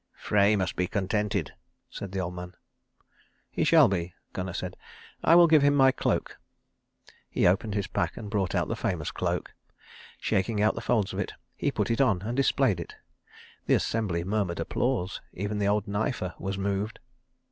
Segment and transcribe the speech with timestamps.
[0.15, 1.53] "Frey must be contented,"
[1.87, 2.55] said the old man.
[3.51, 4.75] "He shall be," Gunnar said;
[5.23, 6.39] "I will give him my cloak."
[7.29, 9.53] He opened his pack, and brought out the famous cloak.
[10.19, 12.95] Shaking out the folds of it, he put it on and displayed it.
[13.67, 16.97] The assembly murmured applause; even the old knifer was moved.